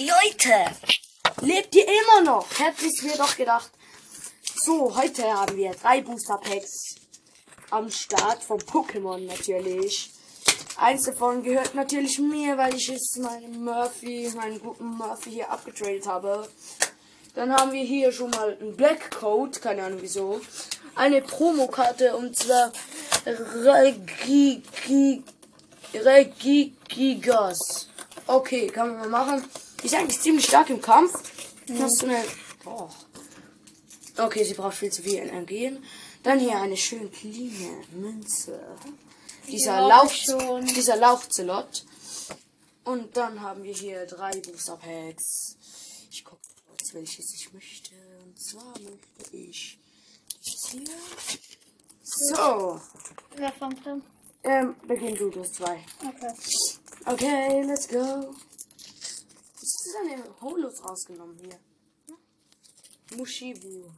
Leute! 0.00 0.64
Lebt 1.42 1.74
ihr 1.74 1.86
immer 1.86 2.22
noch? 2.22 2.46
Hätte 2.58 2.86
ich 2.86 3.02
mir 3.02 3.18
doch 3.18 3.36
gedacht. 3.36 3.70
So, 4.64 4.96
heute 4.96 5.24
haben 5.24 5.54
wir 5.58 5.72
drei 5.72 6.00
Booster 6.00 6.38
Packs 6.38 6.94
am 7.68 7.90
Start 7.90 8.42
von 8.42 8.58
Pokémon 8.60 9.18
natürlich. 9.26 10.10
Eins 10.78 11.04
davon 11.04 11.42
gehört 11.42 11.74
natürlich 11.74 12.18
mir, 12.18 12.56
weil 12.56 12.76
ich 12.76 12.88
es 12.88 13.16
meinem 13.16 13.62
Murphy, 13.62 14.32
meinen 14.34 14.58
guten 14.58 14.86
Murphy 14.86 15.32
hier 15.32 15.50
abgetradet 15.50 16.06
habe. 16.06 16.48
Dann 17.34 17.52
haben 17.52 17.72
wir 17.72 17.84
hier 17.84 18.10
schon 18.10 18.30
mal 18.30 18.56
einen 18.58 18.74
Black 18.76 19.10
Coat, 19.10 19.60
keine 19.60 19.82
Ahnung 19.82 19.98
wieso. 20.00 20.40
Eine 20.94 21.20
Promokarte 21.20 22.16
und 22.16 22.38
zwar 22.38 22.72
Regigi, 23.26 24.62
Regigigas. 25.92 27.90
Okay, 28.26 28.68
kann 28.68 28.96
man 28.96 29.10
mal 29.10 29.26
machen. 29.26 29.44
Die 29.82 29.86
ist 29.86 29.94
eigentlich 29.94 30.20
ziemlich 30.20 30.46
stark 30.46 30.70
im 30.70 30.80
Kampf. 30.80 31.12
Hast 31.78 32.02
du 32.02 32.06
eine. 32.06 32.24
Oh. 32.64 32.88
Okay, 34.18 34.44
sie 34.44 34.54
braucht 34.54 34.76
viel 34.76 34.92
zu 34.92 35.02
viel 35.02 35.14
Energien. 35.18 35.82
Dann 36.22 36.38
hier 36.38 36.58
eine 36.58 36.76
schön 36.76 37.10
cleane 37.10 37.84
Münze. 37.92 38.60
Dieser 39.48 39.80
Lauch, 39.88 40.12
dieser 40.74 40.96
Lauchzelot. 40.96 41.84
Und 42.84 43.16
dann 43.16 43.40
haben 43.40 43.62
wir 43.62 43.72
hier 43.72 44.06
drei 44.06 44.32
Booster 44.40 44.76
Packs. 44.76 45.56
Ich 46.10 46.24
gucke 46.24 46.42
kurz, 46.68 46.92
welches 46.92 47.34
ich 47.34 47.52
möchte. 47.52 47.94
Und 48.24 48.38
zwar 48.38 48.72
möchte 48.80 49.36
ich 49.36 49.78
dieses 50.44 50.70
hier. 50.70 50.82
So, 52.02 52.80
Wer 53.36 53.52
fängt 53.52 53.86
an? 53.86 54.02
ähm, 54.42 54.74
beginn 54.86 55.14
du 55.14 55.30
das 55.30 55.52
zwei. 55.52 55.84
Okay. 56.06 56.32
Okay, 57.06 57.62
let's 57.62 57.88
go. 57.88 58.34
Ist 59.90 59.96
eine 59.96 60.22
Holos 60.40 60.84
rausgenommen 60.84 61.36
hier. 61.36 61.58
Mushibu. 63.18 63.90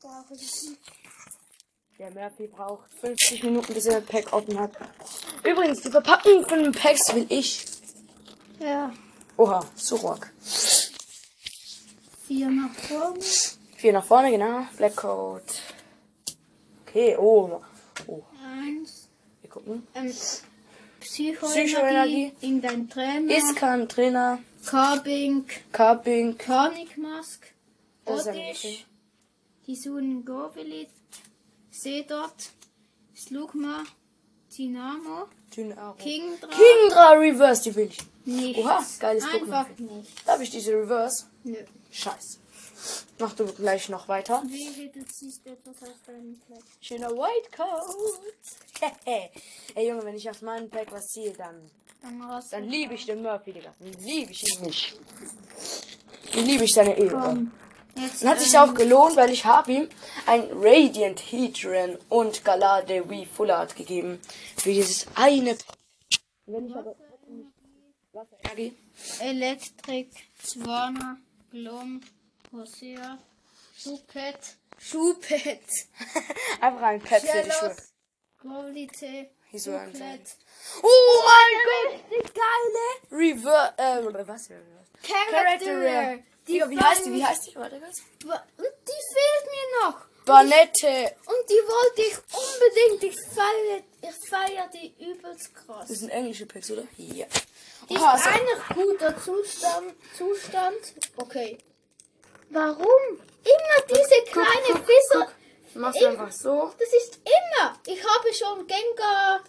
Brauche 0.00 0.34
ich 0.34 0.40
nicht. 0.40 0.80
Der 1.96 2.10
Murphy 2.10 2.48
braucht 2.48 2.92
50 2.94 3.44
Minuten, 3.44 3.72
bis 3.72 3.86
er 3.86 3.98
ein 3.98 4.04
Pack 4.04 4.32
offen 4.32 4.58
hat. 4.58 4.72
Übrigens, 5.44 5.82
die 5.82 5.90
Verpackung 5.90 6.44
von 6.48 6.64
den 6.64 6.72
Packs 6.72 7.14
will 7.14 7.26
ich. 7.28 7.64
Ja. 8.58 8.92
Oha, 9.36 9.64
Surok. 9.76 10.32
Vier 12.26 12.50
nach 12.50 12.74
vorne. 12.74 13.20
Vier 13.76 13.92
nach 13.92 14.04
vorne, 14.04 14.32
genau. 14.32 14.66
Black 14.76 14.96
Coat. 14.96 15.62
Okay, 16.82 17.16
oh. 17.16 17.62
Oh, 18.08 18.24
Eins. 18.42 19.08
wir 19.42 19.50
gucken. 19.50 19.86
Ähm, 19.94 20.12
Psychoenergie, 21.06 21.64
Psychoenergie. 21.66 22.32
in 22.40 22.60
dein 22.60 22.88
Trainer. 22.88 23.36
Iskan, 23.36 23.88
Trainer, 23.88 24.38
Carbink. 24.64 25.62
Carping. 25.72 26.36
Konikmask. 26.38 27.46
Das 28.04 28.20
ist 28.20 28.28
ein 28.28 28.36
Oddish. 28.38 28.86
Hisun 29.66 30.24
Gobelit. 30.24 30.88
Seedot. 31.70 32.34
Slugma. 33.14 33.84
Dynamo. 34.56 35.28
Dynamo. 35.54 35.94
Kingdra. 35.94 36.48
Kingdra 36.48 37.10
Reverse, 37.12 37.62
die 37.64 37.76
will 37.76 37.88
ich. 37.90 37.98
Nicht. 38.24 38.58
Oha, 38.58 38.84
geiles 38.98 39.24
Einfach 39.24 39.66
Pokémon. 39.68 39.96
nicht. 39.98 40.28
Darf 40.28 40.40
ich 40.40 40.50
diese 40.50 40.72
Reverse? 40.72 41.26
Nö. 41.44 41.56
Scheiße. 41.90 42.38
Mach 43.18 43.34
du 43.34 43.46
gleich 43.46 43.88
noch 43.88 44.08
weiter. 44.08 44.42
Wie 44.46 44.88
du 44.88 45.04
ziehst 45.06 45.46
etwas 45.46 45.82
aus 45.82 46.02
deinem 46.06 46.38
Platz. 46.46 46.64
Schöner 46.80 47.10
White 47.10 47.50
Coat. 47.56 48.20
Ey 49.74 49.88
Junge, 49.88 50.04
wenn 50.04 50.16
ich 50.16 50.28
aus 50.28 50.42
meinem 50.42 50.68
Pack 50.68 50.92
was 50.92 51.08
ziehe, 51.08 51.32
dann, 51.32 51.70
Dann 52.02 52.42
dann 52.50 52.64
liebe 52.64 52.94
ich 52.94 53.06
den 53.06 53.22
Murphy, 53.22 53.52
Digga. 53.52 53.74
Dann 53.78 53.92
liebe 54.04 54.32
ich 54.32 54.44
ihn 54.52 54.62
nicht. 54.62 54.98
Dann 56.34 56.44
liebe 56.44 56.64
ich 56.64 56.74
seine 56.74 56.96
Ehre. 56.96 57.20
Komm. 57.20 57.52
Jetzt, 57.98 58.22
Dann 58.22 58.30
hat 58.30 58.40
sich 58.40 58.52
ähm, 58.52 58.60
auch 58.60 58.74
gelohnt, 58.74 59.16
weil 59.16 59.30
ich 59.30 59.46
habe 59.46 59.72
ihm 59.72 59.88
ein 60.26 60.48
Radiant 60.52 61.20
Heatran 61.20 61.96
und 62.10 62.44
Galade 62.44 63.08
Wii 63.08 63.24
Full 63.24 63.50
Art 63.50 63.74
gegeben. 63.74 64.20
Für 64.56 64.72
dieses 64.72 65.06
eine 65.14 65.54
Pack. 65.54 65.76
Wenn 66.44 66.66
ich 66.66 66.76
aber 66.76 66.94
Wasserenergie. 68.16 68.74
Elektrik, 69.20 70.10
Zwana, 70.42 71.18
Glom, 71.50 72.00
Hosea, 72.52 73.18
Schupet, 73.76 74.38
Schupet, 74.78 75.60
Einfach 76.60 76.82
ein 76.82 77.00
Pet 77.00 77.22
für 77.22 77.42
die 77.42 77.50
Schuhe. 77.50 77.68
Chelos, 77.70 77.92
Qualite, 78.40 79.30
Hier 79.50 79.60
so 79.60 79.74
ein 79.74 79.90
Schuplet, 79.92 80.36
Oh 80.82 81.22
mein 81.24 81.98
Gott, 81.98 82.04
die 82.10 82.32
geile 82.32 83.22
Reverse, 83.22 83.74
äh, 83.78 84.28
was? 84.28 84.48
Character 85.02 85.80
Rare. 85.80 86.22
Digga, 86.46 86.70
wie 86.70 86.78
heißt 86.78 87.06
die? 87.06 87.12
Wie 87.12 87.24
heißt 87.24 87.46
die? 87.48 87.56
Warte 87.56 87.80
kurz. 87.80 87.98
Und 88.28 88.72
die 88.86 89.02
fehlt 89.12 89.46
mir 89.52 89.90
noch. 89.90 90.06
Banette. 90.24 91.16
Und 91.26 91.50
die 91.50 91.62
wollte 91.68 92.02
ich 92.02 92.16
unbedingt. 92.34 93.02
Ich 93.04 93.20
feiere, 93.34 93.82
ich 94.02 94.28
feiere 94.28 94.68
die 94.68 94.94
übelst 95.04 95.54
krass. 95.54 95.88
Das 95.88 95.98
sind 95.98 96.10
englische 96.10 96.46
Packs, 96.46 96.70
oder? 96.70 96.82
Ja. 96.96 97.26
Ist 97.26 97.46
Oha, 97.90 98.18
so- 98.18 98.28
eigentlich 98.28 98.68
guter 98.74 99.22
Zustand. 99.22 99.94
Zustand. 100.16 100.94
Okay. 101.16 101.58
Warum? 102.50 103.20
Immer 103.44 103.86
diese 103.88 104.30
kleine 104.30 104.84
Fisser. 104.84 105.28
Machst 105.74 106.00
du 106.00 106.06
einfach 106.06 106.32
so. 106.32 106.72
Das 106.78 106.92
ist 106.92 107.20
immer. 107.24 107.74
Ich 107.86 108.02
habe 108.02 108.32
schon 108.32 108.66
Gengar, 108.66 109.40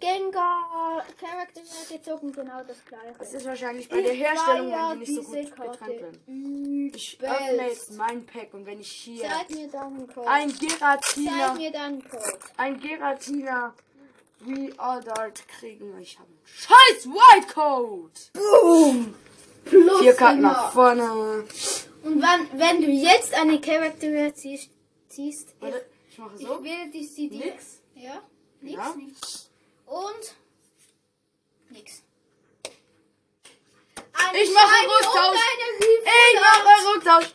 Gengar 0.00 1.04
Charakter 1.20 1.60
gezogen, 1.88 2.32
genau 2.32 2.62
das 2.66 2.84
gleiche. 2.84 3.14
Das 3.18 3.32
ist 3.34 3.46
wahrscheinlich 3.46 3.88
bei 3.88 4.00
der 4.00 4.12
Herstellung, 4.12 4.72
die 4.94 4.98
nicht 4.98 5.14
so 5.14 5.22
gut 5.22 5.34
getrennt 5.34 6.00
werden. 6.00 6.92
Ich 6.94 7.18
öffne 7.20 7.68
jetzt 7.68 7.92
mein 7.92 8.24
Pack 8.26 8.54
und 8.54 8.66
wenn 8.66 8.80
ich 8.80 8.90
hier 8.90 9.22
Zeig 9.22 9.50
mir 9.50 9.68
Code. 9.68 10.28
ein 10.28 10.56
Geratina, 10.56 11.54
mir 11.54 11.72
deinen 11.72 12.08
Code. 12.08 12.38
ein 12.56 12.80
Geratina 12.80 13.74
Aldart 14.76 15.46
kriegen, 15.48 15.98
ich 16.00 16.18
habe 16.18 16.28
einen 16.28 16.40
scheiß 16.44 17.06
White 17.06 17.54
Coat. 17.54 18.30
Boom! 18.32 19.14
Plus 19.64 20.00
Vier 20.00 20.14
Karten 20.14 20.40
nach 20.40 20.72
vorne. 20.72 21.44
Und 22.02 22.20
wenn, 22.20 22.58
wenn 22.58 22.82
du 22.82 22.88
jetzt 22.88 23.32
eine 23.34 23.60
Charakter 23.60 24.34
ziehst, 24.34 24.70
ziehst 25.08 25.48
ich, 25.50 25.62
Warte, 25.62 25.86
ich 26.10 26.18
mache 26.18 26.34
ich 26.38 26.46
so. 26.46 26.62
will 26.64 26.90
die 26.92 27.04
sie 27.06 27.28
dir. 27.28 27.44
Nix. 27.46 27.64
Ja? 27.94 28.22
Nix, 28.60 28.76
Ja. 28.76 28.94
nix. 28.96 29.50
Und 29.86 30.34
nix. 31.70 32.02
Eine 34.14 34.38
Ich 34.42 34.52
mache 34.52 34.74
Shiny 34.74 34.92
Rücktausch. 34.92 35.38
Ich 36.34 36.40
mache 36.40 36.94
Rücktausch. 36.94 37.34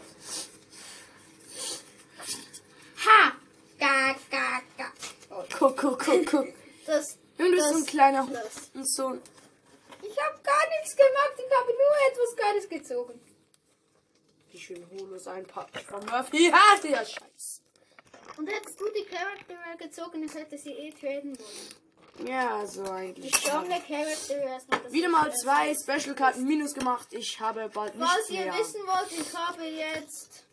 Ha! 3.06 3.32
Ga, 3.80 4.16
ga, 4.32 4.62
ga. 4.78 4.92
Guck, 5.58 5.78
guck, 5.78 6.00
guck, 6.04 6.26
guck. 6.26 6.48
Das, 6.88 7.18
Und 7.38 7.46
du 7.46 7.52
bist 7.52 7.70
so 7.70 7.76
ein 7.80 7.86
kleiner 7.86 8.26
das. 8.32 8.72
und 8.74 8.90
so 8.90 9.14
Ich 10.02 10.18
habe 10.24 10.40
gar 10.42 10.70
nichts 10.70 10.96
gemacht, 10.96 11.34
ich 11.38 11.58
habe 11.58 11.72
nur 11.74 11.96
etwas 12.10 12.36
Geiles 12.38 12.70
gezogen. 12.70 13.20
Die 14.68 14.74
schönen 14.76 14.90
Holos 14.92 15.28
einpacken 15.28 15.80
von 15.88 16.06
Murphy. 16.06 16.52
Ha, 16.54 16.78
der 16.84 16.98
Scheiß. 17.06 17.62
Und 18.38 18.48
hättest 18.48 18.80
du 18.80 18.86
die 18.90 19.06
Charakter 19.06 19.78
gezogen, 19.78 20.24
ich 20.24 20.34
hätte 20.34 20.58
sie 20.58 20.72
eh 20.72 20.92
traden 20.92 21.38
wollen. 21.38 22.28
Ja, 22.28 22.66
so 22.66 22.84
Die 22.84 22.90
eigentlich. 22.90 23.36
Stronger 23.36 23.80
Charakter 23.80 24.38
erstmal. 24.38 24.92
Wieder 24.92 25.10
mal 25.10 25.34
zwei 25.36 25.74
Special-Karten 25.74 26.44
minus 26.44 26.74
gemacht. 26.74 27.08
Ich 27.12 27.40
habe 27.40 27.70
bald 27.70 27.94
Was 27.98 28.16
nichts 28.16 28.30
ihr 28.32 28.46
mehr. 28.46 28.54
wissen 28.56 28.82
wollt, 28.86 29.12
ich 29.12 29.34
habe 29.36 29.64
jetzt 29.64 30.44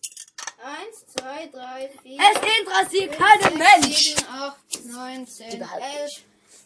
1, 0.63 1.07
2, 1.19 1.47
3, 1.49 1.91
4, 2.03 2.21
Es 2.21 2.59
interessiert 2.59 3.19
keinen 3.19 3.59
Mensch. 3.59 4.15
7, 4.15 4.27
8, 4.29 4.85
9, 4.85 5.27
10, 5.27 5.57
Überhaupt 5.57 5.83
11, 5.83 6.03
nicht. 6.03 6.25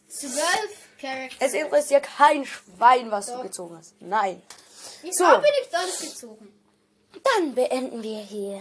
12 0.09 0.99
Charakter. 1.01 1.37
Es 1.47 1.55
interessiert 1.55 2.03
kein 2.05 2.45
Schwein, 2.45 3.11
was 3.11 3.27
du 3.27 3.33
Doch. 3.33 3.43
gezogen 3.43 3.77
hast. 3.79 3.95
Nein. 4.01 4.43
Wieso 5.03 5.25
so. 5.25 5.31
habe 5.31 5.47
ich 5.63 5.77
alles 5.77 6.01
gezogen? 6.01 6.53
Dann 7.25 7.55
beenden 7.55 8.03
wir 8.03 8.19
hier 8.21 8.61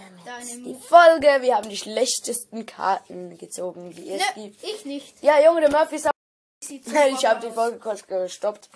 die 0.66 0.76
Folge. 0.76 1.28
Wir 1.42 1.56
haben 1.58 1.70
die 1.70 1.78
schlechtesten 1.78 2.66
Karten 2.66 3.38
gezogen, 3.38 3.92
die 3.94 4.10
es 4.12 4.22
Ne, 4.36 4.44
gibt. 4.44 4.64
ich 4.64 4.86
nicht. 4.86 5.22
Ja, 5.22 5.40
Junge, 5.44 5.62
der 5.62 5.72
Murphy 5.72 5.96
ist 5.98 6.10
Sieht 6.64 6.88
Ich 6.88 7.26
habe 7.26 7.46
die. 7.48 7.54
Folge 7.54 7.78
kurz 7.78 8.06
gestoppt. 8.08 8.70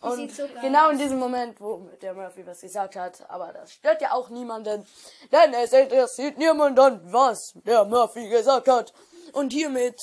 Und 0.00 0.30
so 0.32 0.44
genau 0.60 0.90
in 0.90 0.98
diesem 0.98 1.18
Moment, 1.18 1.60
wo 1.60 1.88
der 2.00 2.14
Murphy 2.14 2.46
was 2.46 2.60
gesagt 2.60 2.94
hat, 2.94 3.28
aber 3.28 3.52
das 3.52 3.72
stört 3.72 4.00
ja 4.00 4.12
auch 4.12 4.28
niemanden, 4.28 4.86
denn 5.32 5.54
es 5.54 5.72
interessiert 5.72 6.38
niemanden, 6.38 7.00
was 7.12 7.52
der 7.64 7.84
Murphy 7.84 8.28
gesagt 8.28 8.68
hat. 8.68 8.92
Und 9.32 9.52
hiermit. 9.52 9.96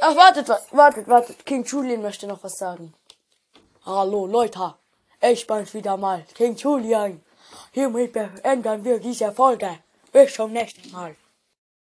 Ach, 0.00 0.14
wartet, 0.14 0.48
wa- 0.48 0.60
wartet, 0.70 1.08
wartet. 1.08 1.44
King 1.44 1.64
Julian 1.64 2.02
möchte 2.02 2.26
noch 2.28 2.44
was 2.44 2.56
sagen. 2.56 2.94
Hallo, 3.84 4.26
Leute. 4.26 4.74
Ich 5.20 5.46
bin's 5.46 5.74
wieder 5.74 5.96
mal, 5.96 6.24
King 6.34 6.54
Julian. 6.56 7.20
Hiermit 7.74 8.12
beenden 8.12 8.84
wir 8.84 8.98
diese 9.00 9.32
Folge. 9.32 9.78
Bis 10.12 10.34
zum 10.34 10.52
nächsten 10.52 10.90
Mal. 10.92 11.16